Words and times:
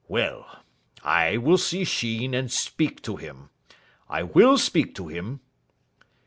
Well, 0.07 0.63
I 1.03 1.37
will 1.37 1.59
see 1.59 1.83
Sheen, 1.83 2.33
and 2.33 2.51
speak 2.51 3.03
to 3.03 3.17
him. 3.17 3.49
I 4.09 4.23
will 4.23 4.57
speak 4.57 4.95
to 4.95 5.09
him." 5.09 5.41